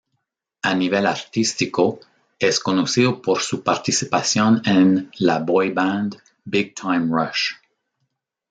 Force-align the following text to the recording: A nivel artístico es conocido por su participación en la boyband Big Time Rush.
A 0.63 0.73
nivel 0.73 1.05
artístico 1.05 1.99
es 2.39 2.59
conocido 2.59 3.21
por 3.21 3.39
su 3.41 3.61
participación 3.61 4.59
en 4.65 5.11
la 5.19 5.37
boyband 5.37 6.17
Big 6.43 6.73
Time 6.73 7.07
Rush. 7.11 7.51